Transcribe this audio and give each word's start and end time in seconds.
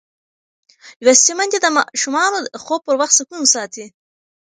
لوستې 1.05 1.33
میندې 1.37 1.57
د 1.61 1.67
ماشومانو 1.77 2.37
د 2.41 2.47
خوب 2.63 2.81
پر 2.85 2.95
وخت 3.01 3.15
سکون 3.19 3.43
ساتي. 3.53 3.85